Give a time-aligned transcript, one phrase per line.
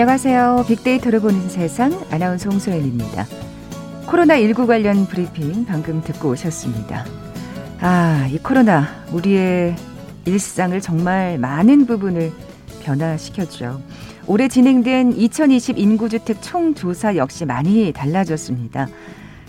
[0.00, 0.64] 안녕하세요.
[0.68, 3.26] 빅데이터를 보는 세상 아나운서 홍소연입니다.
[4.06, 7.04] 코로나19 관련 브리핑 방금 듣고 오셨습니다.
[7.80, 9.74] 아, 이 코로나 우리의
[10.24, 12.30] 일상을 정말 많은 부분을
[12.84, 13.82] 변화시켰죠.
[14.28, 18.86] 올해 진행된 2020 인구주택 총조사 역시 많이 달라졌습니다.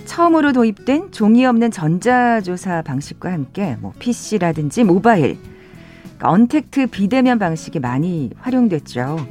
[0.06, 5.38] 처음으로 도입된 종이 없는 전자조사 방식과 함께 뭐 PC라든지 모바일,
[6.02, 9.28] 그러니까 언택트 비대면 방식이 많이 활용됐죠.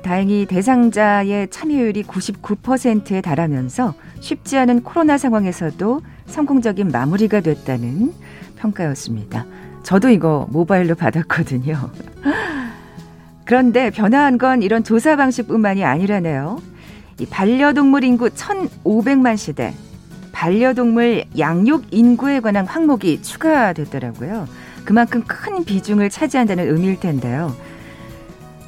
[0.00, 8.12] 다행히 대상자의 참여율이 99%에 달하면서 쉽지 않은 코로나 상황에서도 성공적인 마무리가 됐다는
[8.56, 9.44] 평가였습니다.
[9.82, 11.90] 저도 이거 모바일로 받았거든요.
[13.44, 16.62] 그런데 변화한 건 이런 조사 방식뿐만이 아니라네요.
[17.18, 19.74] 이 반려동물 인구 1,500만 시대,
[20.32, 24.48] 반려동물 양육 인구에 관한 항목이 추가됐더라고요.
[24.84, 27.54] 그만큼 큰 비중을 차지한다는 의미일 텐데요.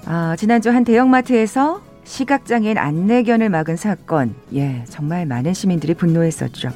[0.07, 6.71] 아, 지난주 한 대형마트에서 시각장애인 안내견을 막은 사건, 예, 정말 많은 시민들이 분노했었죠.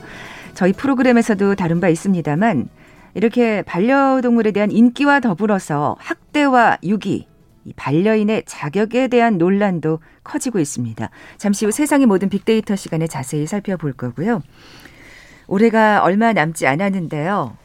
[0.54, 2.68] 저희 프로그램에서도 다룬 바 있습니다만,
[3.14, 7.26] 이렇게 반려동물에 대한 인기와 더불어서 학대와 유기,
[7.76, 11.10] 반려인의 자격에 대한 논란도 커지고 있습니다.
[11.36, 14.40] 잠시 후 세상의 모든 빅데이터 시간에 자세히 살펴볼 거고요.
[15.46, 17.56] 올해가 얼마 남지 않았는데요.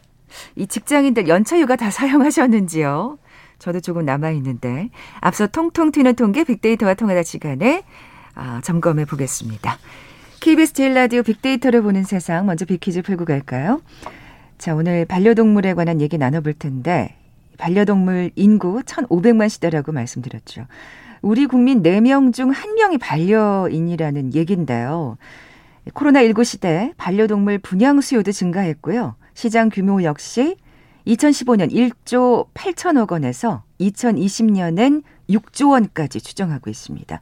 [0.56, 3.18] 이 직장인들 연차 휴가 다 사용하셨는지요?
[3.64, 4.90] 저도 조금 남아있는데
[5.22, 7.84] 앞서 통통 튀는 통계 빅데이터와 통하다 시간에
[8.36, 9.78] 아, 점검해 보겠습니다.
[10.42, 13.82] KBS 제일 라디오 빅데이터를 보는 세상 먼저 빅퀴즈 풀고 갈까요?
[14.58, 17.16] 자 오늘 반려동물에 관한 얘기 나눠볼 텐데
[17.58, 20.66] 반려동물 인구 1,500만 시대라고 말씀드렸죠.
[21.22, 25.18] 우리 국민 4명 중 1명이 반려인이라는 얘긴데요.
[25.94, 29.16] 코로나19 시대 반려동물 분양 수요도 증가했고요.
[29.34, 30.58] 시장 규모 역시
[31.08, 37.20] 2015년 1조 8천억 원에서 2020년엔 6조 원까지 추정하고 있습니다.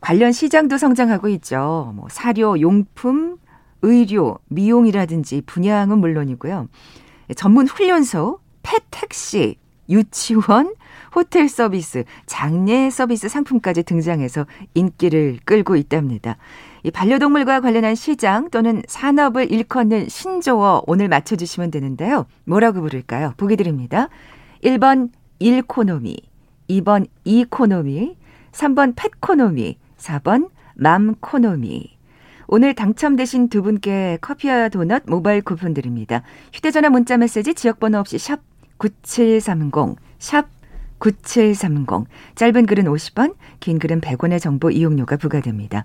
[0.00, 1.92] 관련 시장도 성장하고 있죠.
[1.94, 3.38] 뭐 사료, 용품,
[3.82, 6.68] 의료, 미용이라든지 분양은 물론이고요.
[7.36, 9.56] 전문 훈련소, 펫 택시,
[9.88, 10.74] 유치원,
[11.14, 16.36] 호텔 서비스, 장례 서비스 상품까지 등장해서 인기를 끌고 있답니다.
[16.84, 22.26] 이 반려동물과 관련한 시장 또는 산업을 일컫는 신조어 오늘 맞춰주시면 되는데요.
[22.44, 23.34] 뭐라고 부를까요?
[23.36, 24.08] 보기 드립니다.
[24.64, 26.16] 1번 일코노미,
[26.68, 28.16] 2번 이코노미,
[28.50, 31.96] 3번 펫코노미, 4번 맘코노미.
[32.48, 36.22] 오늘 당첨되신 두 분께 커피와 도넛 모바일 쿠폰 드립니다.
[36.52, 38.40] 휴대전화 문자 메시지 지역번호 없이 샵
[38.78, 40.48] 9730, 샵
[40.98, 42.06] 9730.
[42.34, 45.84] 짧은 글은 50원, 긴 글은 100원의 정보 이용료가 부과됩니다.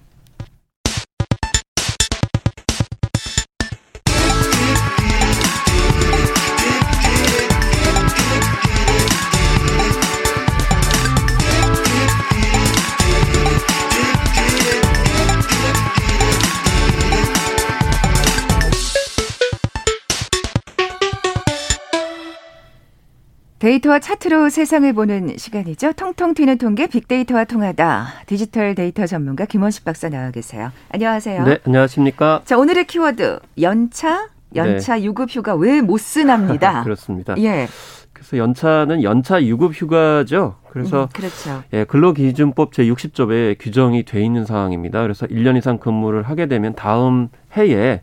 [23.61, 25.93] 데이터와 차트로 세상을 보는 시간이죠.
[25.93, 28.07] 통통 튀는 통계 빅데이터와 통하다.
[28.25, 30.71] 디지털 데이터 전문가 김원식 박사 나와 계세요.
[30.89, 31.43] 안녕하세요.
[31.43, 32.41] 네, 안녕하십니까.
[32.43, 35.03] 자, 오늘의 키워드 연차, 연차 네.
[35.03, 36.81] 유급 휴가 왜 못 쓰나입니다.
[36.85, 37.35] 그렇습니다.
[37.37, 37.67] 예.
[38.13, 40.55] 그래서 연차는 연차 유급 휴가죠.
[40.71, 41.61] 그래서 음, 그렇죠.
[41.71, 45.03] 예, 근로기준법 제60조에 규정이 돼 있는 상황입니다.
[45.03, 48.01] 그래서 1년 이상 근무를 하게 되면 다음 해에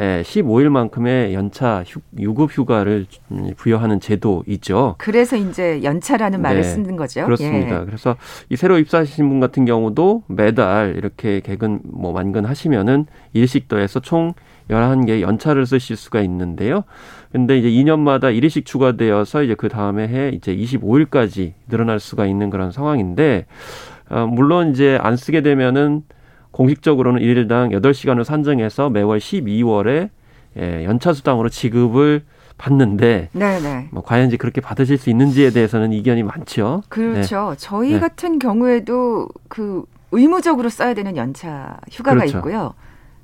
[0.00, 3.06] 예, 15일만큼의 연차 휴, 유급 휴가를
[3.56, 4.94] 부여하는 제도이죠.
[4.98, 7.24] 그래서 이제 연차라는 말을 네, 쓰는 거죠.
[7.26, 7.80] 그렇습니다.
[7.82, 7.84] 예.
[7.84, 8.16] 그래서
[8.48, 14.32] 이 새로 입사하신 분 같은 경우도 매달 이렇게 개근 뭐 만근 하시면은 일식 더해서 총
[14.70, 16.84] 11개 연차를 쓰실 수가 있는데요.
[17.30, 22.72] 근데 이제 2년마다 일일씩 추가되어서 이제 그 다음에 해 이제 25일까지 늘어날 수가 있는 그런
[22.72, 23.46] 상황인데
[24.08, 26.02] 어, 물론 이제 안 쓰게 되면은
[26.52, 30.10] 공식적으로는 일일당 여덟 시간을 산정해서 매월 12월에
[30.58, 32.22] 예, 연차 수당으로 지급을
[32.58, 33.88] 받는데 네네.
[33.90, 36.82] 뭐 과연 이제 그렇게 받으실 수 있는지에 대해서는 이견이 많죠.
[36.88, 37.50] 그렇죠.
[37.50, 37.56] 네.
[37.58, 38.00] 저희 네.
[38.00, 42.38] 같은 경우에도 그 의무적으로 써야 되는 연차 휴가가 그렇죠.
[42.38, 42.74] 있고요.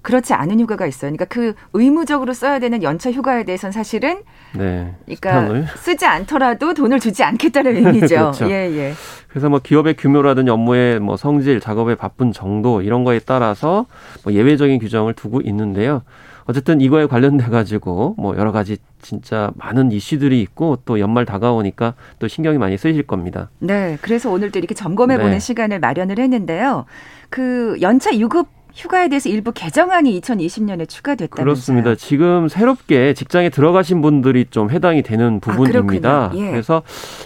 [0.08, 1.12] 그렇지 않은 휴가가 있어요.
[1.12, 4.22] 그러니까 그 의무적으로 써야 되는 연차 휴가에 대해서는 사실은
[4.56, 5.66] 네, 그러니까 수당을.
[5.76, 8.06] 쓰지 않더라도 돈을 주지 않겠다는 의미죠.
[8.32, 8.48] 그렇죠.
[8.48, 8.94] 예, 예.
[9.28, 13.84] 그래서 뭐 기업의 규모라든지 업무의 뭐 성질, 작업의 바쁜 정도 이런 거에 따라서
[14.24, 16.00] 뭐 예외적인 규정을 두고 있는데요.
[16.46, 22.28] 어쨌든 이거에 관련돼 가지고 뭐 여러 가지 진짜 많은 이슈들이 있고 또 연말 다가오니까 또
[22.28, 23.50] 신경이 많이 쓰이실 겁니다.
[23.58, 25.38] 네, 그래서 오늘도 이렇게 점검해 보는 네.
[25.38, 26.86] 시간을 마련을 했는데요.
[27.28, 31.44] 그 연차 유급 휴가에 대해서 일부 개정안이 2020년에 추가됐다면서요.
[31.44, 31.94] 그렇습니다.
[31.96, 36.10] 지금 새롭게 직장에 들어가신 분들이 좀 해당이 되는 아, 부분입니다.
[36.10, 36.52] 아, 예.
[36.52, 36.82] 그래서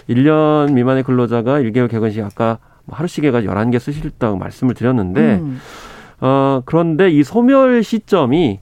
[0.09, 5.61] 1년 미만의 근로자가 1개월 개근식 아까 뭐 하루씩 해가 11개 쓰실다고 말씀을 드렸는데 음.
[6.21, 8.59] 어 그런데 이 소멸 시점이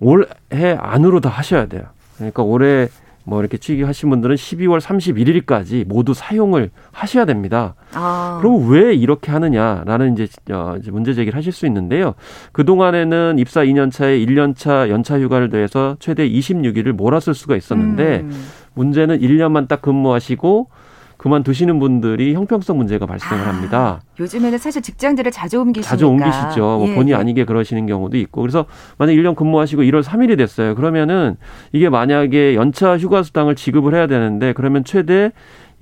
[0.00, 1.84] 올해 안으로 다 하셔야 돼요.
[2.16, 2.88] 그러니까 올해
[3.24, 7.74] 뭐 이렇게 취직하신 분들은 12월 31일까지 모두 사용을 하셔야 됩니다.
[7.94, 8.38] 아.
[8.40, 12.14] 그럼 왜 이렇게 하느냐라는 이제, 어, 문제 제기를 하실 수 있는데요.
[12.52, 18.46] 그동안에는 입사 2년 차에 1년 차 연차 휴가를 더해서 최대 26일을 몰았을 수가 있었는데 음.
[18.74, 20.68] 문제는 1년만 딱 근무하시고
[21.16, 24.00] 그만두시는 분들이 형평성 문제가 발생을 아, 합니다.
[24.18, 25.88] 요즘에는 사실 직장들을 자주 옮기시니까.
[25.88, 26.60] 자주 옮기시죠.
[26.60, 27.16] 뭐 예, 본의 예.
[27.16, 28.42] 아니게 그러시는 경우도 있고.
[28.42, 28.66] 그래서
[28.98, 30.74] 만약 1년 근무하시고 1월 3일이 됐어요.
[30.74, 31.36] 그러면은
[31.72, 35.32] 이게 만약에 연차 휴가 수당을 지급을 해야 되는데 그러면 최대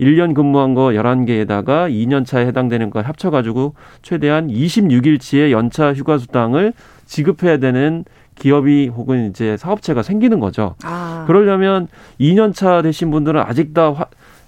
[0.00, 6.72] 1년 근무한 거 11개에다가 2년 차에 해당되는 걸 합쳐 가지고 최대한 26일치의 연차 휴가 수당을
[7.06, 10.74] 지급해야 되는 기업이 혹은 이제 사업체가 생기는 거죠.
[10.82, 11.24] 아.
[11.26, 11.88] 그러려면
[12.18, 13.94] 2년 차 되신 분들은 아직 다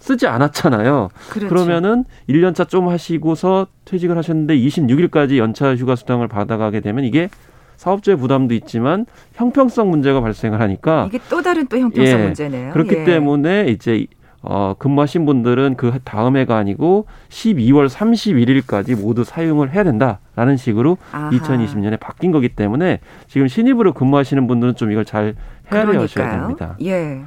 [0.05, 1.09] 쓰지 않았잖아요.
[1.31, 1.49] 그렇죠.
[1.49, 7.31] 그러면은 1년차 좀 하시고서 퇴직을 하셨는데 26일까지 연차 휴가 수당을 받아가게 되면 이게
[7.77, 12.73] 사업주의 부담도 있지만 형평성 문제가 발생을 하니까 이게 또 다른 또 형평성 예, 문제네요.
[12.75, 13.05] 그렇기 예.
[13.05, 14.06] 때문에 이제
[14.43, 21.31] 어, 근무하신 분들은 그 다음 해가 아니고 12월 31일까지 모두 사용을 해야 된다라는 식으로 아하.
[21.31, 25.35] 2020년에 바뀐 거기 때문에 지금 신입으로 근무하시는 분들은 좀 이걸 잘
[25.73, 26.77] 헤아려셔야 됩니다.
[26.83, 27.23] 예.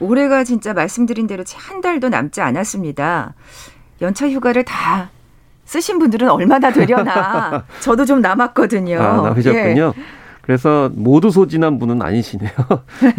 [0.00, 3.34] 올해가 진짜 말씀드린 대로 한 달도 남지 않았습니다.
[4.00, 5.10] 연차 휴가를 다
[5.64, 7.64] 쓰신 분들은 얼마나 되려나.
[7.80, 9.00] 저도 좀 남았거든요.
[9.00, 9.92] 아, 남으셨군요.
[9.96, 10.19] 예.
[10.42, 12.50] 그래서 모두 소진한 분은 아니시네요.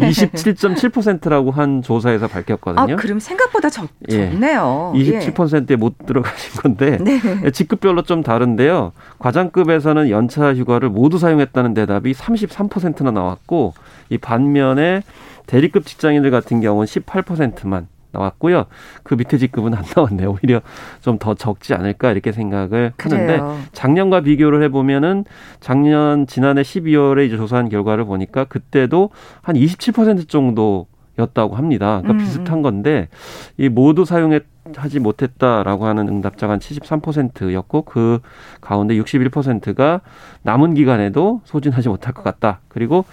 [0.00, 2.94] 27.7%라고 한 조사에서 밝혔거든요.
[2.94, 4.30] 아, 그럼 생각보다 적, 예.
[4.30, 4.92] 적네요.
[4.94, 7.50] 27%에 못 들어가신 건데 네.
[7.50, 8.92] 직급별로 좀 다른데요.
[9.18, 13.74] 과장급에서는 연차 휴가를 모두 사용했다는 대답이 33%나 나왔고
[14.10, 15.02] 이 반면에
[15.46, 18.66] 대리급 직장인들 같은 경우는 18%만 나왔고요.
[19.02, 20.32] 그 밑에 직급은 안 나왔네요.
[20.32, 20.60] 오히려
[21.00, 23.40] 좀 더 적지 않을까 이렇게 생각을 하는데
[23.72, 25.24] 작년과 비교를 해보면은
[25.60, 29.10] 작년 지난해 12월에 이제 조사한 결과를 보니까 그때도
[29.40, 30.88] 한 27% 정도
[31.18, 32.00] 였다고 합니다.
[32.02, 32.18] 그러니까 음.
[32.18, 33.08] 비슷한 건데
[33.56, 38.18] 이 모두 사용하지 못했다라고 하는 응답자가 한 73%였고 그
[38.60, 40.00] 가운데 61%가
[40.42, 42.60] 남은 기간에도 소진하지 못할 것 같다.
[42.68, 43.04] 그리고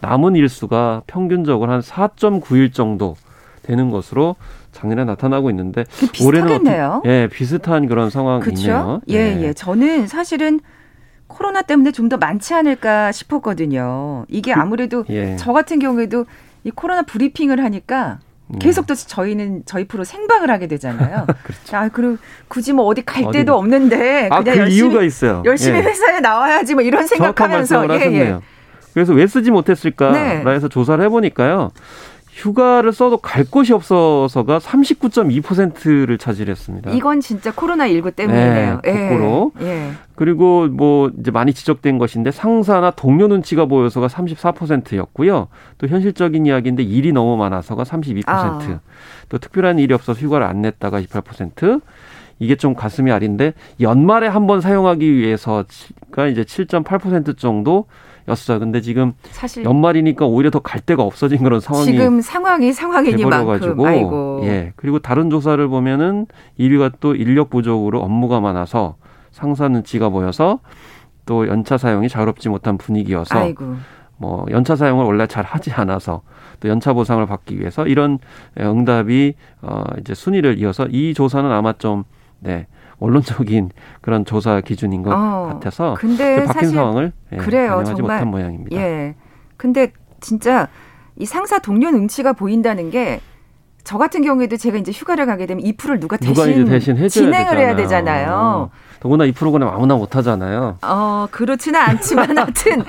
[0.00, 3.16] 남은 일수가 평균적으로 한 4.9일 정도
[3.68, 4.36] 되는 것으로
[4.72, 5.84] 작년에 나타나고 있는데
[6.24, 9.02] 올해는 어떻게, 예 비슷한 그런 상황이네요.
[9.10, 9.52] 예, 예, 예.
[9.52, 10.60] 저는 사실은
[11.26, 14.24] 코로나 때문에 좀 더 많지 않을까 싶었거든요.
[14.28, 15.36] 이게 그, 아무래도 예.
[15.36, 16.24] 저 같은 경우에도
[16.64, 18.58] 이 코로나 브리핑을 하니까 음.
[18.58, 21.26] 계속 또 저희는 저희 프로 생방을 하게 되잖아요.
[21.44, 21.76] 그렇죠.
[21.76, 22.16] 아, 그리고
[22.48, 25.42] 굳이 뭐 어디 갈 데도 없는데 아, 그냥 아, 그 열심히, 이유가 있어요.
[25.44, 25.82] 열심히 예.
[25.82, 28.38] 회사에 나와야지 뭐 이런 생각하면서 예, 예.
[28.94, 30.12] 그래서 왜 쓰지 못했을까?
[30.12, 30.42] 네.
[30.46, 31.70] 해서 조사를 해보니까요.
[32.38, 36.92] 휴가를 써도 갈 곳이 없어서가 39.2%를 차지했습니다.
[36.92, 38.80] 이건 진짜 코로나 19 때문이네요.
[38.84, 39.52] 네, 거꾸로.
[39.60, 39.66] 예.
[39.66, 39.90] 예.
[40.14, 45.48] 그리고 뭐 이제 많이 지적된 것인데 상사나 동료 눈치가 보여서가 34%였고요.
[45.78, 48.22] 또 현실적인 이야기인데 일이 너무 많아서가 32%.
[48.28, 48.80] 아.
[49.28, 51.80] 또 특별한 일이 없어서 휴가를 안 냈다가 28%.
[52.40, 55.64] 이게 좀 가슴이 아린데 연말에 한 번 사용하기 위해서가
[56.30, 57.86] 이제 7.8% 정도
[58.28, 58.58] 였어요.
[58.58, 64.40] 근데 지금 사실 연말이니까 오히려 더 갈 데가 없어진 그런 상황이 지금 상황이 상황이니만큼 아이고.
[64.44, 64.72] 예.
[64.76, 66.26] 그리고 다른 조사를 보면은
[66.58, 68.96] 1위가 또 인력 부족으로 업무가 많아서
[69.30, 70.60] 상사 눈치가 보여서
[71.26, 73.76] 또 연차 사용이 자유롭지 못한 분위기여서 아이고.
[74.16, 76.22] 뭐 연차 사용을 원래 잘 하지 않아서
[76.60, 78.18] 또 연차 보상을 받기 위해서 이런
[78.58, 82.04] 응답이 어 이제 순위를 이어서 이 조사는 아마 좀
[82.40, 82.66] 네.
[82.98, 88.28] 원론적인 그런 조사 기준인 것 어, 같아서 근데 바뀐 상황을 예, 그래요, 반영하지 정말, 못한
[88.28, 88.76] 모양입니다.
[88.76, 89.14] 예.
[89.56, 90.68] 근데 진짜
[91.16, 93.20] 이 상사 동료 눈치가 보인다는 게
[93.88, 97.56] 저 같은 경우에도 제가 이제 휴가를 가게 되면 이 프로를 누가 대신, 누가 대신 진행을
[97.56, 97.58] 되잖아요.
[97.58, 98.70] 해야 되잖아요.
[99.00, 100.76] 더구나 이 프로그램 아무나 못 하잖아요.
[100.82, 102.84] 어, 그렇지는 않지만 하여튼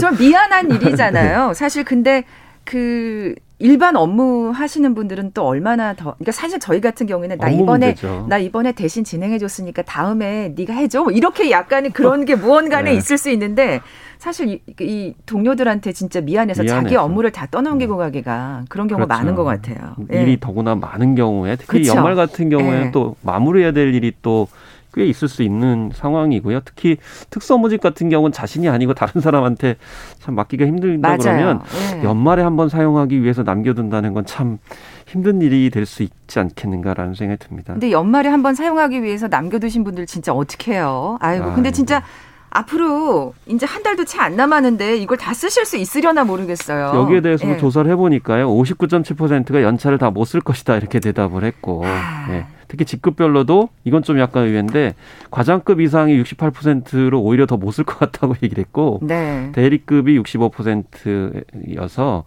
[0.00, 1.54] 좀 미안한 일이잖아요.
[1.54, 2.24] 사실 근데
[2.64, 7.88] 그 일반 업무 하시는 분들은 또 얼마나 더 그러니까 사실 저희 같은 경우에는 나 이번에
[7.88, 8.26] 문제죠.
[8.28, 12.96] 나 이번에 대신 진행해 줬으니까 다음에 네가 해줘 뭐 이렇게 약간의 그런 게 무언가는 네.
[12.96, 13.82] 있을 수 있는데
[14.16, 16.82] 사실 이, 이, 동료들한테 진짜 미안해서 미안해서.
[16.82, 18.04] 자기 업무를 다 떠넘기고 네.
[18.04, 19.22] 가기가 그런 경우가 그렇죠.
[19.22, 19.94] 많은 것 같아요.
[20.10, 20.36] 일이 네.
[20.40, 21.96] 더구나 많은 경우에 특히 그렇죠.
[21.96, 22.90] 연말 같은 경우에는 네.
[22.92, 24.48] 또 마무리해야 될 일이 또
[24.94, 26.60] 꽤 있을 수 있는 상황이고요.
[26.64, 26.96] 특히
[27.30, 29.76] 특수업무직 같은 경우는 자신이 아니고 다른 사람한테
[30.18, 31.18] 참 맡기가 힘들다 맞아요.
[31.22, 31.60] 그러면
[31.94, 32.04] 네.
[32.04, 34.58] 연말에 한번 사용하기 위해서 남겨둔다는 건 참
[35.06, 37.72] 힘든 일이 될 수 있지 않겠는가라는 생각이 듭니다.
[37.72, 41.16] 근데 연말에 한번 사용하기 위해서 남겨두신 분들 진짜 어떻게 해요?
[41.20, 42.02] 아이고, 근데 진짜
[42.50, 46.92] 앞으로 이제 한 달도 채 안 남았는데 이걸 다 쓰실 수 있으려나 모르겠어요.
[46.94, 47.56] 여기에 대해서 예.
[47.56, 48.48] 조사를 해보니까요.
[48.48, 52.26] 59.7%가 연차를 다 못 쓸 것이다 이렇게 대답을 했고 아.
[52.30, 52.46] 예.
[52.70, 54.94] 특히 직급별로도 이건 좀 약간 의외인데
[55.32, 59.50] 과장급 이상이 68%로 오히려 더 못 쓸 것 같다고 얘기를 했고 네.
[59.52, 62.24] 대리급이 65%여서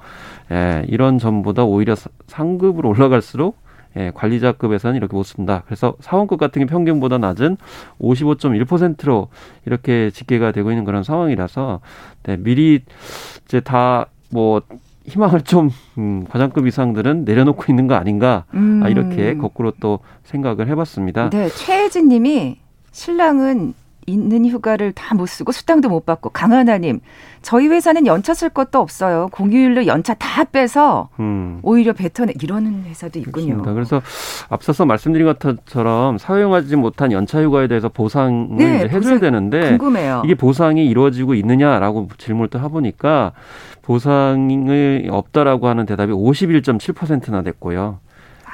[0.51, 1.95] 예, 이런 점보다 오히려
[2.27, 3.57] 상급으로 올라갈수록
[3.95, 5.63] 예, 관리자급에서는 이렇게 못 쓴다.
[5.65, 7.55] 그래서 사원급 같은 게 평균보다 낮은
[8.01, 9.29] 55.1%로
[9.65, 11.79] 이렇게 집계가 되고 있는 그런 상황이라서
[12.23, 12.81] 네, 미리
[13.45, 14.63] 이제 다뭐
[15.05, 18.81] 희망을 좀 음, 과장급 이상들은 내려놓고 있는 거 아닌가 음.
[18.83, 21.29] 아, 이렇게 거꾸로 또 생각을 해봤습니다.
[21.29, 22.59] 네, 최혜진님이
[22.91, 23.73] 신랑은
[24.05, 26.99] 있는 휴가를 다 못 쓰고 수당도 못 받고 강하나님
[27.41, 29.29] 저희 회사는 연차 쓸 것도 없어요.
[29.31, 31.59] 공휴일로 연차 다 빼서 음.
[31.61, 33.61] 오히려 뱉어내 이러는 회사도 있군요.
[33.61, 33.73] 그렇습니다.
[33.73, 34.01] 그래서
[34.49, 40.23] 앞서서 말씀드린 것처럼 사용하지 못한 연차 휴가에 대해서 보상을 네, 해줘야 보상 되는데 궁금해요.
[40.25, 43.31] 이게 보상이 이루어지고 있느냐라고 질문을 또 해보니까
[43.83, 47.99] 보상이 없다라고 하는 대답이 51.7%나 됐고요.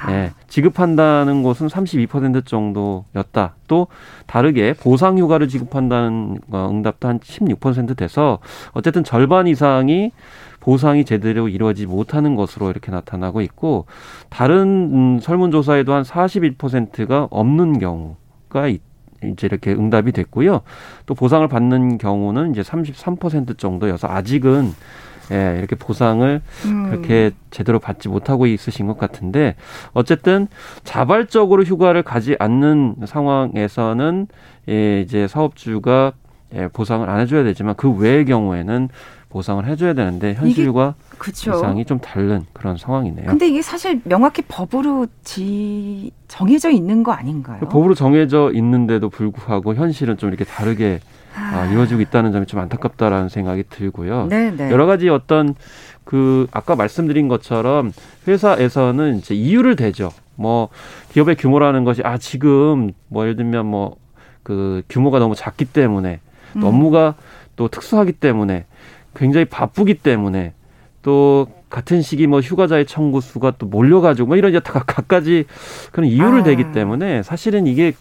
[0.08, 3.54] 예, 지급한다는 곳은 32% 정도였다.
[3.68, 3.88] 또
[4.26, 8.38] 다르게 보상 휴가를 지급한다는 응답도 한 16% 돼서
[8.72, 10.12] 어쨌든 절반 이상이
[10.60, 13.86] 보상이 제대로 이루어지지 못하는 것으로 이렇게 나타나고 있고
[14.28, 18.82] 다른 음, 설문조사에도 한 41%가 없는 경우가 있,
[19.24, 20.62] 이제 이렇게 응답이 됐고요.
[21.06, 24.72] 또 보상을 받는 경우는 이제 33% 정도여서 아직은
[25.30, 26.90] 예, 이렇게 보상을 음.
[26.90, 29.56] 그렇게 제대로 받지 못하고 있으신 것 같은데
[29.92, 30.48] 어쨌든
[30.84, 34.26] 자발적으로 휴가를 가지 않는 상황에서는
[34.68, 36.12] 예, 이제 사업주가
[36.54, 38.88] 예, 보상을 안 해줘야 되지만 그 외의 경우에는
[39.28, 41.54] 보상을 해줘야 되는데 현실과 그쵸.
[41.54, 43.26] 이상이 좀 다른 그런 상황이네요.
[43.26, 47.60] 근데 이게 사실 명확히 법으로 지 정해져 있는 거 아닌가요?
[47.60, 50.98] 법으로 정해져 있는데도 불구하고 현실은 좀 이렇게 다르게
[51.34, 54.26] 아, 이루어지고 있다는 점이 좀 안타깝다라는 생각이 들고요.
[54.28, 54.56] 네네.
[54.56, 54.70] 네.
[54.70, 55.54] 여러 가지 어떤
[56.04, 57.92] 그 아까 말씀드린 것처럼
[58.26, 60.10] 회사에서는 이제 이유를 대죠.
[60.34, 60.68] 뭐
[61.12, 64.00] 기업의 규모라는 것이 아 지금 뭐 예를 들면 뭐
[64.42, 66.20] 그 규모가 너무 작기 때문에
[66.54, 66.64] 또 음.
[66.64, 67.14] 업무가
[67.56, 68.66] 또 특수하기 때문에
[69.14, 70.54] 굉장히 바쁘기 때문에
[71.02, 75.46] 또 같은 시기 뭐 휴가자의 청구 수가 또 몰려가지고 뭐 이런 이제 다 각가지
[75.92, 76.42] 그런 이유를 아.
[76.42, 77.94] 대기 때문에 사실은 이게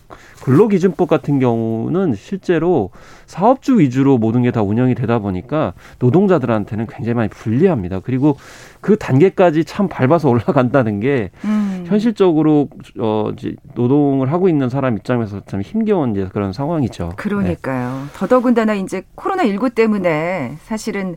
[0.44, 2.90] 근로기준법 같은 경우는 실제로
[3.26, 8.00] 사업주 위주로 모든 게 다 운영이 되다 보니까 노동자들한테는 굉장히 많이 불리합니다.
[8.00, 8.36] 그리고
[8.82, 11.84] 그 단계까지 참 밟아서 올라간다는 게 음.
[11.86, 17.14] 현실적으로 어 이제 노동을 하고 있는 사람 입장에서 참 힘겨운 이제 그런 상황이죠.
[17.18, 18.06] 그러니까요.
[18.06, 18.10] 네.
[18.16, 21.16] 더더군다나 이제 코로나 19 때문에 사실은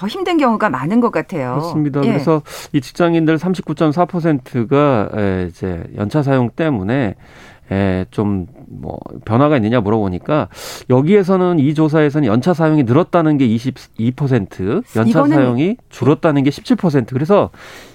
[0.00, 1.56] 더 힘든 경우가 많은 것 같아요.
[1.56, 2.00] 그렇습니다.
[2.04, 2.06] 예.
[2.06, 2.40] 그래서
[2.72, 5.10] 이 직장인들 39.4%가
[5.46, 7.16] 이제 연차 사용 때문에
[8.10, 10.48] 좀 뭐 변화가 있느냐 물어보니까
[10.88, 17.08] 여기에서는 이 조사에서는 연차 사용이 늘었다는 게 22%, 연차 사용이 줄었다는 게 17%.
[17.12, 17.50] 그래서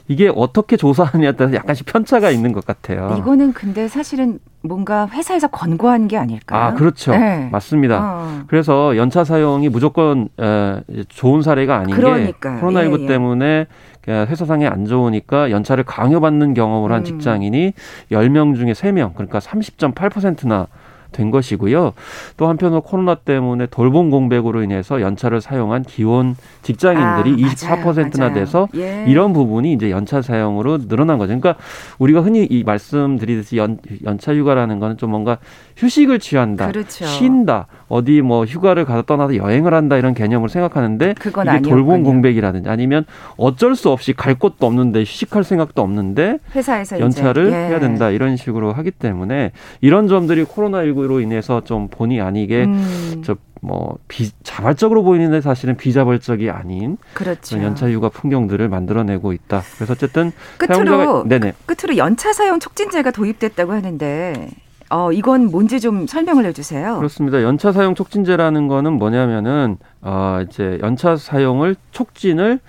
[0.07, 3.15] 이게 어떻게 조사하느냐에 따라서 약간씩 편차가 있는 것 같아요.
[3.17, 6.61] 이거는 근데 사실은 뭔가 회사에서 권고한 게 아닐까요?
[6.61, 7.11] 아, 그렇죠.
[7.11, 7.49] 네.
[7.51, 7.99] 맞습니다.
[8.03, 8.43] 어.
[8.47, 12.59] 그래서 연차 사용이 무조건 에, 좋은 사례가 아닌 그러니까요.
[12.59, 13.07] 게 코로나19 예, 예.
[13.07, 13.67] 때문에
[14.11, 17.03] 회사상에 안 좋으니까 연차를 강요받는 경험을 한 음.
[17.05, 17.73] 직장인이
[18.11, 20.67] 10명 중에 3명, 그러니까 30.8%나
[21.15, 21.93] 된 것이고요.
[22.37, 28.33] 또 한편으로 코로나 때문에 돌봄 공백으로 인해서 연차를 사용한 기혼 직장인들이 아, 24%나 맞아요.
[28.33, 29.05] 돼서 예.
[29.07, 31.27] 이런 부분이 이제 연차 사용으로 늘어난 거죠.
[31.39, 31.55] 그러니까
[31.99, 35.37] 우리가 흔히 이 말씀드리듯이 연, 연차 휴가라는 거는 좀 뭔가
[35.77, 37.05] 휴식을 취한다, 그렇죠.
[37.05, 41.69] 쉰다, 어디 뭐 휴가를 가서 떠나서 여행을 한다 이런 개념을 생각하는데 이게 아니었군요.
[41.69, 43.05] 돌봄 공백이라든지 아니면
[43.37, 47.55] 어쩔 수 없이 갈 곳도 없는데 휴식할 생각도 없는데 회사에서 연차를 예.
[47.55, 53.23] 해야 된다 이런 식으로 하기 때문에 이런 점들이 코로나 19로 인해서 좀 본의 아니게 음.
[53.23, 53.97] 저뭐
[54.43, 57.61] 자발적으로 보이는데 사실은 비자발적이 아닌 그렇죠.
[57.61, 59.61] 연차 휴가 풍경들을 만들어내고 있다.
[59.75, 61.53] 그래서 어쨌든 끝으로 네네.
[61.65, 64.49] 끝으로 연차 사용 촉진제가 도입됐다고 하는데
[64.89, 66.97] 어, 이건 뭔지 좀 설명을 해주세요.
[66.97, 67.41] 그렇습니다.
[67.41, 72.59] 연차 사용 촉진제라는 거는 뭐냐면은 어, 이제 연차 사용을 촉진을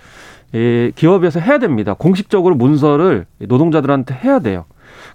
[0.55, 1.93] 예, 기업에서 해야 됩니다.
[1.93, 4.65] 공식적으로 문서를 노동자들한테 해야 돼요.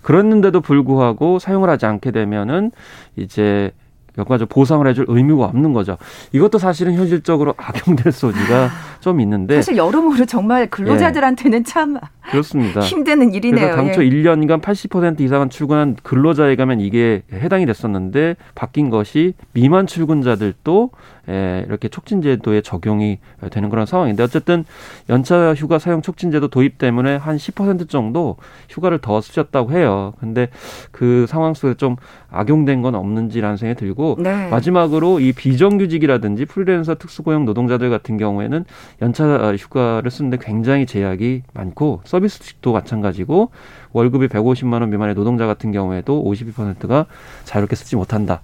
[0.03, 2.73] 그랬는데도 불구하고 사용을 하지 않게 되면은
[3.17, 3.73] 이제
[4.19, 5.97] 여과적 보상을 해줄 의무가 없는 거죠.
[6.33, 8.69] 이것도 사실은 현실적으로 악용될 소지가
[9.01, 11.63] 좀 있는데 사실 여러모로 정말 근로자들한테는 예.
[11.63, 11.97] 참
[12.31, 12.81] 그렇습니다.
[12.81, 13.61] 힘드는 일이네요.
[13.61, 14.09] 그래서 당초 예.
[14.09, 20.91] 1년간 80% 이상은 출근한 근로자에 가면 이게 해당이 됐었는데 바뀐 것이 미만 출근자들도
[21.29, 23.19] 예, 이렇게 촉진제도에 적용이
[23.51, 24.65] 되는 그런 상황인데 어쨌든
[25.09, 28.37] 연차 휴가 사용 촉진제도 도입 때문에 한 10% 정도
[28.69, 30.15] 휴가를 더 쓰셨다고 해요.
[30.19, 30.49] 근데
[30.91, 31.97] 그 상황 속에 좀
[32.31, 34.49] 악용된 건 없는지라는 생각이 들고 네.
[34.49, 38.65] 마지막으로 이 비정규직이라든지 프리랜서 특수고용 노동자들 같은 경우에는
[39.01, 43.51] 연차 휴가를 쓰는데 굉장히 제약이 많고 서비스직도 마찬가지고
[43.93, 47.07] 월급이 150만 원 미만의 노동자 같은 경우에도 52%가
[47.45, 48.43] 자유롭게 쓰지 못한다.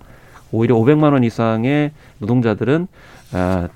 [0.51, 2.89] 오히려 500만 원 이상의 노동자들은
[3.33, 3.69] 아,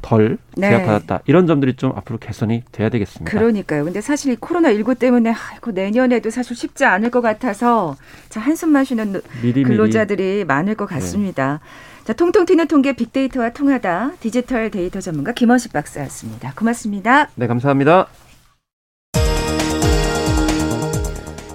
[0.00, 0.70] 덜 네.
[0.70, 1.20] 제약받았다.
[1.26, 3.30] 이런 점들이 좀 앞으로 개선이 돼야 되겠습니다.
[3.30, 3.84] 그러니까요.
[3.84, 7.96] 근데 사실 코로나19 때문에 아이고 내년에도 사실 쉽지 않을 것 같아서
[8.30, 10.44] 자, 한숨만 쉬는 미리, 근로자들이 미리.
[10.44, 11.60] 많을 것 같습니다.
[11.62, 12.04] 네.
[12.04, 16.54] 자, 통통 튀는 통계 빅데이터와 통하다 디지털 데이터 전문가 김원식 박사였습니다.
[16.56, 17.28] 고맙습니다.
[17.34, 18.06] 네, 감사합니다.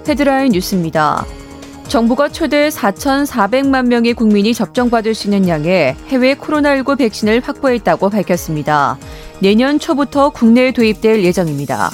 [0.08, 1.26] 헤드라인 뉴스입니다.
[1.88, 8.98] 정부가 최대 4,400만 명의 국민이 접종받을 수 있는 양의 해외 코로나19 백신을 확보했다고 밝혔습니다.
[9.40, 11.92] 내년 초부터 국내에 도입될 예정입니다.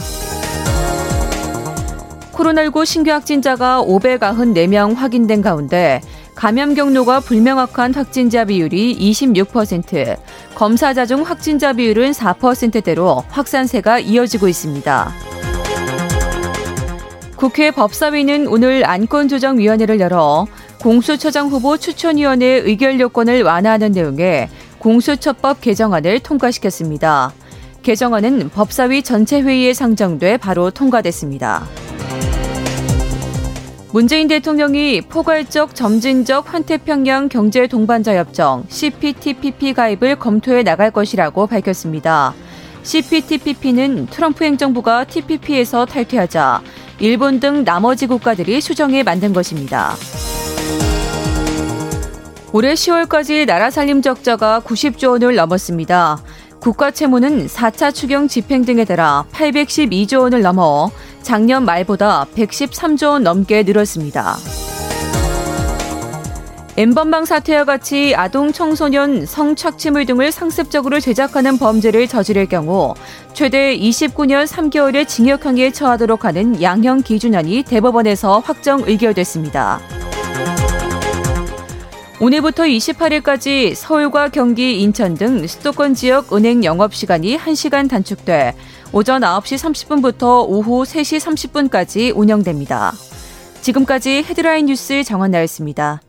[2.34, 6.00] 코로나19 신규 확진자가 594명 확인된 가운데
[6.36, 10.18] 감염 경로가 불명확한 확진자 비율이 26%,
[10.56, 15.29] 검사자 중 확진자 비율은 4%대로 확산세가 이어지고 있습니다.
[17.40, 20.46] 국회 법사위는 오늘 안건조정위원회를 열어
[20.82, 27.32] 공수처장 후보 추천위원회 의결 요건을 완화하는 내용의 공수처법 개정안을 통과시켰습니다.
[27.82, 31.64] 개정안은 법사위 전체 회의에 상정돼 바로 통과됐습니다.
[33.94, 42.34] 문재인 대통령이 포괄적 점진적 환태평양 경제 동반자 협정 CPTPP 가입을 검토해 나갈 것이라고 밝혔습니다.
[42.84, 46.62] CPTPP는 트럼프 행정부가 TPP에서 탈퇴하자
[47.00, 49.96] 일본 등 나머지 국가들이 수정해 만든 것입니다.
[52.52, 56.22] 올해 10월까지 나라 살림 적자가 90조 원을 넘었습니다.
[56.60, 63.64] 국가 채무는 4차 추경 집행 등에 따라 812조 원을 넘어 작년 말보다 113조 원 넘게
[63.64, 64.38] 늘었습니다.
[66.76, 72.94] 엠번방 사태와 같이 아동 청소년 성착취물 등을 상습적으로 제작하는 범죄를 저지를 경우
[73.40, 79.80] 최대 29년 3개월의 징역형에 처하도록 하는 양형 기준안이 대법원에서 확정 의결됐습니다.
[82.20, 88.56] 오늘부터 28일까지 서울과 경기, 인천 등 수도권 지역 은행 영업시간이 1시간 단축돼
[88.92, 92.92] 오전 9시 30분부터 오후 3시 30분까지 운영됩니다.
[93.62, 96.02] 지금까지 헤드라인 뉴스 정원 나였습니다.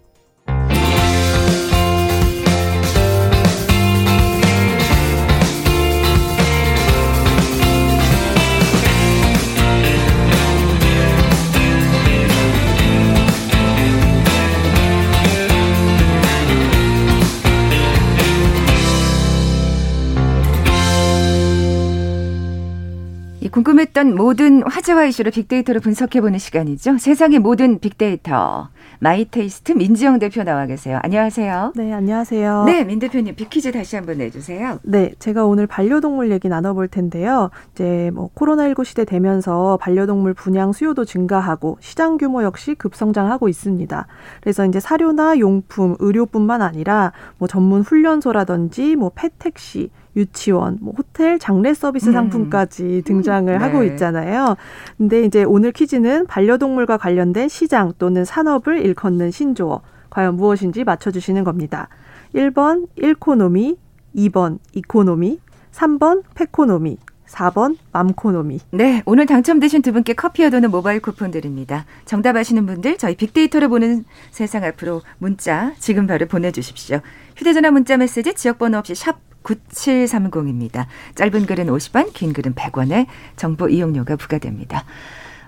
[23.50, 26.98] 궁금했던 모든 화제와 이슈를 빅데이터로 분석해보는 시간이죠.
[26.98, 28.68] 세상의 모든 빅데이터.
[29.00, 30.98] 마이테이스트 민지영 대표 나와 계세요.
[31.02, 31.72] 안녕하세요.
[31.74, 32.64] 네, 안녕하세요.
[32.64, 34.78] 네, 민 대표님 빅퀴즈 다시 한번 내주세요.
[34.82, 37.50] 네, 제가 오늘 반려동물 얘기 나눠볼 텐데요.
[37.72, 44.06] 이제 뭐 코로나19 시대 되면서 반려동물 분양 수요도 증가하고 시장 규모 역시 급성장하고 있습니다.
[44.42, 51.74] 그래서 이제 사료나 용품, 의료뿐만 아니라 뭐 전문 훈련소라든지 뭐 펫택시, 유치원, 뭐 호텔, 장례
[51.74, 52.12] 서비스 음.
[52.12, 53.60] 상품까지 등장을 음.
[53.60, 53.86] 하고 네.
[53.86, 54.56] 있잖아요.
[54.96, 59.80] 근데 이제 오늘 퀴즈는 반려동물과 관련된 시장 또는 산업을 일컫는 신조어
[60.10, 61.88] 과연 무엇인지 맞춰 주시는 겁니다.
[62.34, 63.76] 1번 일코노미,
[64.14, 65.40] 2번 이코노미,
[65.72, 68.60] 3번 펫코노미, 4번 맘코노미.
[68.72, 71.86] 네, 오늘 당첨되신 두 분께 커피와 도넛 모바일 쿠폰 드립니다.
[72.04, 77.00] 정답 아시는 분들 저희 빅데이터를 보는 세상 앞으로 문자 지금 바로 보내주십시오.
[77.36, 80.86] 휴대전화 문자 메시지 지역번호 없이 샵 9730입니다.
[81.14, 84.84] 짧은 글은 50원, 긴 글은 100원에 정보 이용료가 부과됩니다.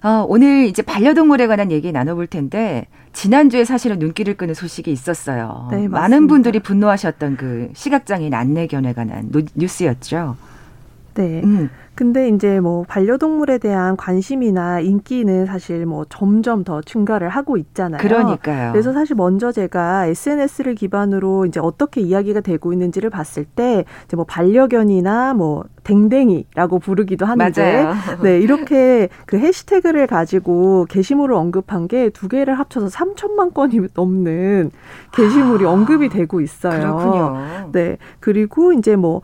[0.02, 5.68] 어, 오늘 이제 반려동물에 관한 얘기 나눠볼 텐데 지난주에 사실은 눈길을 끄는 소식이 있었어요.
[5.70, 10.36] 네, 많은 분들이 분노하셨던 그 시각장애인 안내견에 관한 뉴스였죠.
[11.14, 11.42] 네.
[11.44, 11.70] 음.
[11.94, 18.00] 근데 이제 뭐 반려동물에 대한 관심이나 인기는 사실 뭐 점점 더 증가를 하고 있잖아요.
[18.00, 18.72] 그러니까요.
[18.72, 24.24] 그래서 사실 먼저 제가 SNS를 기반으로 이제 어떻게 이야기가 되고 있는지를 봤을 때 이제 뭐
[24.24, 27.94] 반려견이나 뭐 댕댕이라고 부르기도 하는데 맞아요.
[28.22, 34.70] 네, 이렇게 그 해시태그를 가지고 게시물을 언급한 게 두 개를 합쳐서 3천만 건이 넘는
[35.12, 36.80] 게시물이 아, 언급이 되고 있어요.
[36.80, 37.70] 그렇군요.
[37.72, 37.96] 네.
[38.20, 39.20] 그리고 이제 뭐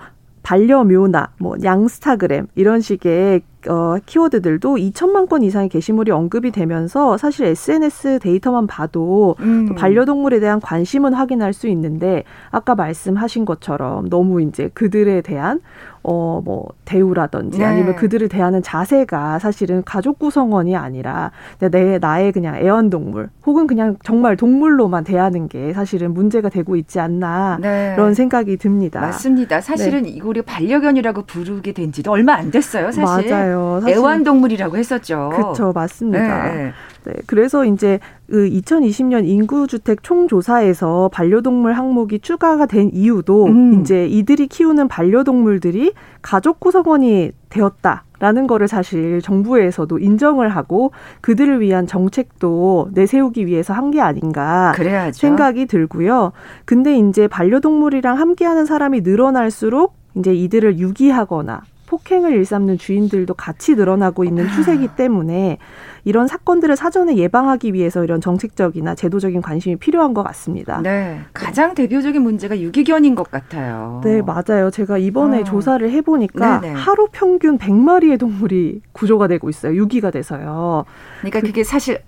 [0.48, 8.20] 반려묘나 뭐 양스타그램 이런 식의 어, 키워드들도 2천만 건 이상의 게시물이 언급이 되면서 사실 SNS
[8.20, 9.74] 데이터만 봐도 음.
[9.74, 15.60] 반려동물에 대한 관심은 확인할 수 있는데 아까 말씀하신 것처럼 너무 이제 그들에 대한
[16.02, 17.64] 어, 뭐, 대우라든지 네.
[17.64, 24.36] 아니면 그들을 대하는 자세가 사실은 가족 구성원이 아니라 내, 나의 그냥 애완동물 혹은 그냥 정말
[24.36, 27.92] 동물로만 대하는 게 사실은 문제가 되고 있지 않나 네.
[27.96, 29.00] 그런 생각이 듭니다.
[29.00, 29.60] 맞습니다.
[29.60, 30.10] 사실은 네.
[30.10, 33.30] 이거를 반려견이라고 부르게 된 지도 얼마 안 됐어요, 사실.
[33.30, 33.80] 맞아요.
[33.82, 33.96] 사실.
[33.98, 35.30] 애완동물이라고 했었죠.
[35.34, 35.72] 그렇죠.
[35.74, 36.72] 맞습니다.
[37.08, 37.14] 네.
[37.14, 37.22] 네.
[37.26, 37.98] 그래서 이제
[38.30, 43.80] 그 2020년 인구주택 총조사에서 반려동물 항목이 추가가 된 이유도 음.
[43.80, 45.92] 이제 이들이 키우는 반려동물들이
[46.22, 48.04] 가족 구성원이 되었다.
[48.20, 50.90] 라는 거를 사실 정부에서도 인정을 하고
[51.20, 55.18] 그들을 위한 정책도 내세우기 위해서 한 게 아닌가 그래야죠.
[55.18, 56.32] 생각이 들고요.
[56.64, 64.46] 근데 이제 반려동물이랑 함께하는 사람이 늘어날수록 이제 이들을 유기하거나 폭행을 일삼는 주인들도 같이 늘어나고 있는
[64.46, 64.54] 아.
[64.54, 65.56] 추세이기 때문에
[66.04, 70.82] 이런 사건들을 사전에 예방하기 위해서 이런 정책적이나 제도적인 관심이 필요한 것 같습니다.
[70.82, 71.20] 네.
[71.32, 74.02] 가장 대표적인 문제가 유기견인 것 같아요.
[74.04, 74.70] 네, 맞아요.
[74.70, 75.44] 제가 이번에 어.
[75.44, 76.74] 조사를 해보니까 네네.
[76.74, 79.74] 하루 평균 100마리의 동물이 구조가 되고 있어요.
[79.74, 80.84] 유기가 돼서요.
[81.20, 82.02] 그러니까 그게 사실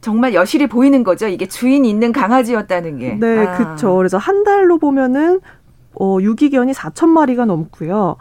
[0.00, 1.26] 정말 여실히 보이는 거죠.
[1.26, 3.14] 이게 주인 있는 강아지였다는 게.
[3.18, 3.56] 네, 아.
[3.56, 3.96] 그렇죠.
[3.96, 5.40] 그래서 한 달로 보면은
[5.98, 8.16] 어, 유기견이 4천 마리가 넘고요.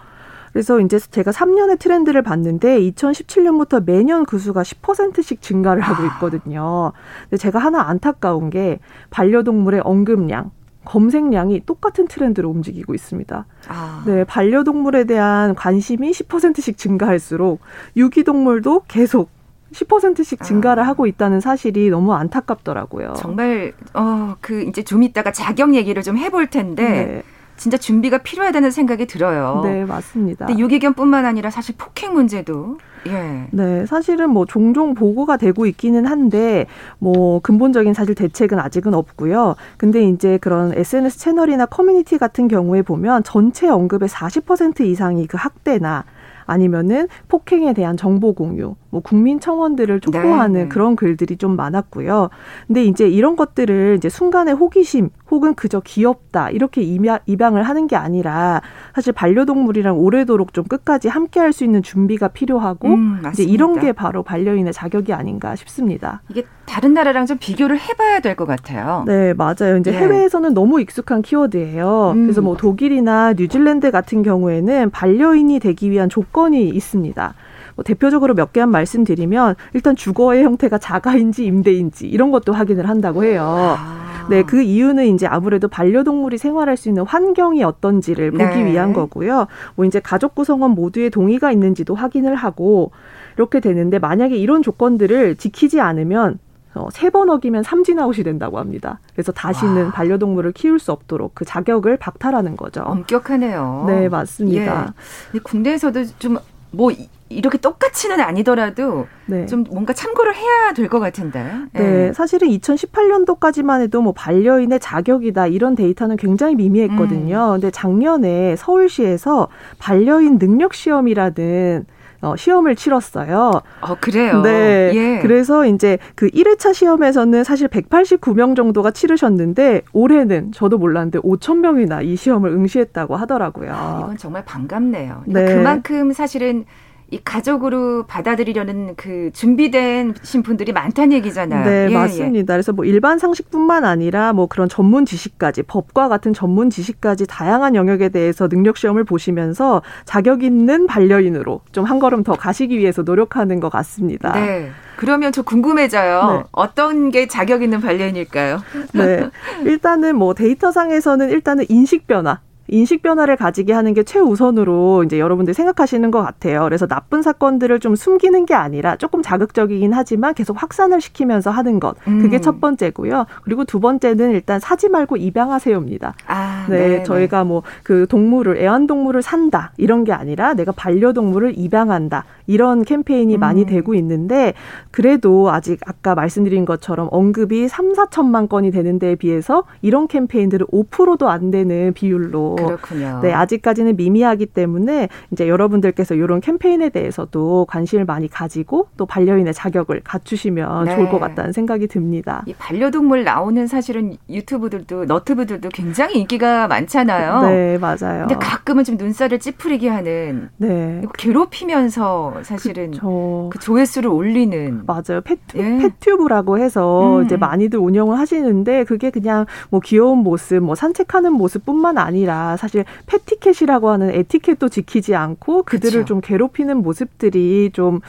[0.51, 6.05] 그래서 이제 제가 3년의 트렌드를 봤는데 2017년부터 매년 그 수가 10%씩 증가를 하고 아.
[6.07, 6.91] 있거든요.
[7.23, 10.51] 근데 제가 하나 안타까운 게 반려동물의 언급량,
[10.85, 13.45] 검색량이 똑같은 트렌드로 움직이고 있습니다.
[13.67, 14.03] 아.
[14.07, 17.59] 네, 반려동물에 대한 관심이 10%씩 증가할수록
[17.95, 19.29] 유기동물도 계속
[19.73, 20.87] 10%씩 증가를 아.
[20.87, 23.13] 하고 있다는 사실이 너무 안타깝더라고요.
[23.17, 27.23] 정말 어 그 이제 좀 이따가 자격 얘기를 좀 해볼 텐데 네.
[27.59, 29.61] 진짜 준비가 필요하다는 생각이 들어요.
[29.63, 30.45] 네, 맞습니다.
[30.45, 33.47] 근데 유기견뿐만 아니라 사실 폭행 문제도 예.
[33.51, 36.67] 네, 사실은 뭐 종종 보고가 되고 있기는 한데
[36.99, 39.55] 뭐 근본적인 사실 대책은 아직은 없고요.
[39.77, 46.05] 근데 이제 그런 SNS 채널이나 커뮤니티 같은 경우에 보면 전체 언급의 40% 이상이 그 학대나
[46.49, 50.69] 아니면은 폭행에 대한 정보 공유, 뭐 국민 청원들을 촉구하는 네, 네.
[50.69, 52.29] 그런 글들이 좀 많았고요.
[52.67, 58.61] 근데 이제 이런 것들을 이제 순간의 호기심 혹은 그저 귀엽다 이렇게 입양을 하는 게 아니라
[58.95, 63.91] 사실 반려동물이랑 오래도록 좀 끝까지 함께 할 수 있는 준비가 필요하고 음, 이제 이런 게
[63.91, 66.21] 바로 반려인의 자격이 아닌가 싶습니다.
[66.29, 69.03] 이게 다른 나라랑 좀 비교를 해봐야 될 것 같아요.
[69.07, 69.77] 네, 맞아요.
[69.79, 69.97] 이제 네.
[69.97, 72.11] 해외에서는 너무 익숙한 키워드예요.
[72.15, 72.23] 음.
[72.23, 77.33] 그래서 뭐 독일이나 뉴질랜드 같은 경우에는 반려인이 되기 위한 조건 이 있습니다.
[77.75, 83.43] 뭐 대표적으로 몇 개만 말씀드리면 일단 주거의 형태가 자가인지 임대인지 이런 것도 확인을 한다고 해요.
[83.77, 84.27] 아.
[84.29, 88.65] 네, 그 이유는 이제 아무래도 반려동물이 생활할 수 있는 환경이 어떤지를 보기 네.
[88.65, 89.47] 위한 거고요.
[89.75, 92.91] 뭐 이제 가족 구성원 모두의 동의가 있는지도 확인을 하고
[93.37, 96.37] 이렇게 되는데 만약에 이런 조건들을 지키지 않으면
[96.79, 98.99] 어, 세 번 어기면 삼진아웃이 된다고 합니다.
[99.13, 99.91] 그래서 다시는 와.
[99.91, 102.81] 반려동물을 키울 수 없도록 그 자격을 박탈하는 거죠.
[102.81, 103.85] 엄격하네요.
[103.87, 104.93] 네, 맞습니다.
[105.35, 105.39] 예.
[105.39, 106.91] 국내에서도 좀뭐
[107.29, 109.45] 이렇게 똑같이는 아니더라도 네.
[109.45, 111.43] 좀 뭔가 참고를 해야 될 것 같은데.
[111.73, 111.79] 네.
[111.81, 112.13] 네.
[112.13, 117.49] 사실은 2018년도까지만 해도 뭐 반려인의 자격이다 이런 데이터는 굉장히 미미했거든요.
[117.49, 117.51] 음.
[117.53, 121.85] 근데 작년에 서울시에서 반려인 능력 시험이라는
[122.21, 123.61] 어, 시험을 치렀어요.
[123.81, 124.41] 어, 그래요?
[124.41, 124.91] 네.
[124.93, 125.19] 예.
[125.21, 132.15] 그래서 이제 그 1회차 시험에서는 사실 189명 정도가 치르셨는데 올해는 저도 몰랐는데 5천 명이나 이
[132.15, 133.71] 시험을 응시했다고 하더라고요.
[133.73, 135.23] 아, 이건 정말 반갑네요.
[135.25, 135.55] 그러니까 네.
[135.55, 136.65] 그만큼 사실은
[137.11, 141.65] 이 가족으로 받아들이려는 그 준비된 신분들이 많다는 얘기잖아요.
[141.65, 141.93] 네, 예, 예.
[141.93, 142.53] 맞습니다.
[142.53, 142.55] 예.
[142.55, 148.09] 그래서 뭐 일반 상식뿐만 아니라 뭐 그런 전문 지식까지 법과 같은 전문 지식까지 다양한 영역에
[148.09, 153.69] 대해서 능력 시험을 보시면서 자격 있는 반려인으로 좀 한 걸음 더 가시기 위해서 노력하는 것
[153.69, 154.33] 같습니다.
[154.33, 154.69] 네.
[154.95, 156.31] 그러면 저 궁금해져요.
[156.31, 156.43] 네.
[156.51, 158.61] 어떤 게 자격 있는 반려인일까요?
[158.93, 159.29] 네.
[159.65, 162.41] 일단은 뭐 데이터상에서는 일단은 인식 변화,
[162.71, 166.63] 인식 변화를 가지게 하는 게 최우선으로 이제 여러분들 생각하시는 것 같아요.
[166.63, 171.95] 그래서 나쁜 사건들을 좀 숨기는 게 아니라 조금 자극적이긴 하지만 계속 확산을 시키면서 하는 것.
[172.03, 172.41] 그게 음.
[172.41, 173.25] 첫 번째고요.
[173.43, 176.13] 그리고 두 번째는 일단 사지 말고 입양하세요입니다.
[176.27, 182.25] 아, 네, 네 저희가 뭐 그 동물을 애완동물을 산다 이런 게 아니라 내가 반려동물을 입양한다
[182.49, 183.39] 이런 캠페인이 음.
[183.39, 184.53] 많이 되고 있는데
[184.89, 191.29] 그래도 아직 아까 말씀드린 것처럼 언급이 3, 4천만 건이 되는 데에 비해서 이런 캠페인들은 5%도
[191.29, 193.19] 안 되는 비율로 그렇군요.
[193.21, 200.01] 네, 아직까지는 미미하기 때문에 이제 여러분들께서 이런 캠페인에 대해서도 관심을 많이 가지고 또 반려인의 자격을
[200.03, 200.95] 갖추시면 네.
[200.95, 202.41] 좋을 것 같다는 생각이 듭니다.
[202.47, 207.41] 이 반려동물 나오는 사실은 유튜브들도 너트브들도 굉장히 인기가 많잖아요.
[207.43, 208.25] 네, 맞아요.
[208.27, 211.03] 근데 가끔은 좀 눈살을 찌푸리게 하는 네.
[211.15, 213.49] 괴롭히면서 사실은 그쵸.
[213.51, 215.21] 그 조회수를 올리는 맞아요.
[215.23, 215.77] 펫, 예.
[215.77, 217.25] 펫튜브라고 해서 음.
[217.25, 223.89] 이제 많이들 운영을 하시는데 그게 그냥 뭐 귀여운 모습, 뭐 산책하는 모습뿐만 아니라 사실 패티켓이라고
[223.89, 226.05] 하는 에티켓도 지키지 않고 그들을 그쵸.
[226.05, 227.99] 좀 괴롭히는 모습들이 좀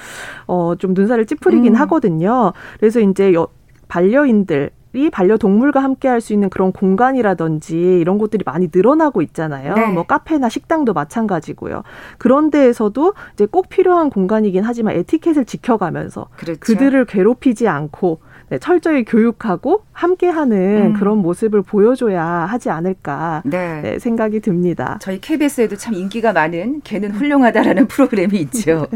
[0.47, 1.81] 어, 좀 눈살을 찌푸리긴 음.
[1.81, 2.53] 하거든요.
[2.79, 3.49] 그래서 이제 여,
[3.89, 9.75] 반려인들 이 반려동물과 함께 할 수 있는 그런 공간이라든지 이런 곳들이 많이 늘어나고 있잖아요.
[9.75, 9.87] 네.
[9.87, 11.83] 뭐 카페나 식당도 마찬가지고요.
[12.19, 16.61] 그런 데에서도 이제 꼭 필요한 공간이긴 하지만 에티켓을 지켜가면서 그렇죠.
[16.61, 20.93] 그들을 괴롭히지 않고 네, 철저히 교육하고 함께하는 음.
[20.95, 23.81] 그런 모습을 보여줘야 하지 않을까 네.
[23.81, 24.99] 네, 생각이 듭니다.
[25.01, 28.89] 저희 KBS에도 참 인기가 많은 개는 훌륭하다라는 프로그램이 있죠.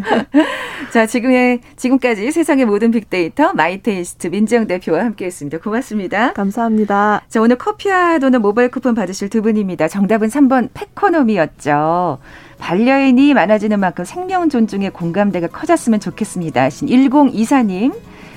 [0.92, 5.58] 자, 지금의 지금까지 세상의 모든 빅데이터 마이테이스트 민지영 대표와 함께했습니다.
[5.58, 6.32] 고맙습니다.
[6.32, 7.22] 감사합니다.
[7.28, 9.86] 자, 오늘 커피와 도넛 모바일 쿠폰 받으실 두 분입니다.
[9.86, 12.18] 정답은 3번 펫코노미였죠.
[12.58, 16.70] 반려인이 많아지는 만큼 생명 존중의 공감대가 커졌으면 좋겠습니다.
[16.70, 17.92] 신 1024님.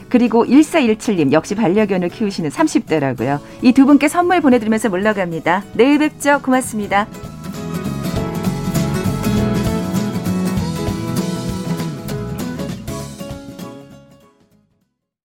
[0.09, 3.39] 그리고 1417님 역시 반려견을 키우시는 30대라고요.
[3.61, 5.63] 이 두 분께 선물 보내드리면서 물러갑니다.
[5.73, 6.41] 내일 뵙죠.
[6.41, 7.07] 고맙습니다.